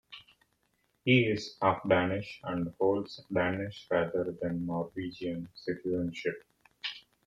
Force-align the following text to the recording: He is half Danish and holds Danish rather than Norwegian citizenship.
He 1.05 1.25
is 1.27 1.59
half 1.61 1.87
Danish 1.87 2.41
and 2.43 2.73
holds 2.79 3.21
Danish 3.31 3.85
rather 3.91 4.35
than 4.41 4.65
Norwegian 4.65 5.47
citizenship. 5.53 6.43